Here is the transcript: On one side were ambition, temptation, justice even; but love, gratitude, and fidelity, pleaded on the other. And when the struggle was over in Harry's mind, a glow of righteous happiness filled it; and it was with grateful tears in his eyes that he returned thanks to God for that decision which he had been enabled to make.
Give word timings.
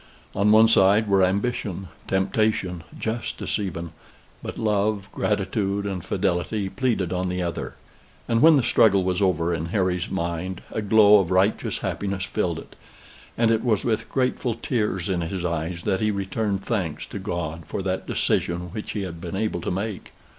On 0.33 0.51
one 0.51 0.67
side 0.67 1.07
were 1.07 1.23
ambition, 1.23 1.87
temptation, 2.07 2.81
justice 2.97 3.59
even; 3.59 3.91
but 4.41 4.57
love, 4.57 5.07
gratitude, 5.11 5.85
and 5.85 6.03
fidelity, 6.03 6.69
pleaded 6.69 7.13
on 7.13 7.29
the 7.29 7.43
other. 7.43 7.75
And 8.27 8.41
when 8.41 8.57
the 8.57 8.63
struggle 8.63 9.03
was 9.03 9.21
over 9.21 9.53
in 9.53 9.67
Harry's 9.67 10.09
mind, 10.09 10.61
a 10.71 10.81
glow 10.81 11.19
of 11.19 11.29
righteous 11.29 11.77
happiness 11.85 12.23
filled 12.23 12.57
it; 12.57 12.75
and 13.37 13.51
it 13.51 13.63
was 13.63 13.85
with 13.85 14.09
grateful 14.09 14.55
tears 14.55 15.07
in 15.07 15.21
his 15.21 15.45
eyes 15.45 15.83
that 15.83 15.99
he 16.01 16.09
returned 16.09 16.63
thanks 16.65 17.05
to 17.05 17.19
God 17.19 17.67
for 17.67 17.83
that 17.83 18.07
decision 18.07 18.71
which 18.71 18.93
he 18.93 19.03
had 19.03 19.21
been 19.21 19.35
enabled 19.35 19.65
to 19.65 19.69
make. 19.69 20.13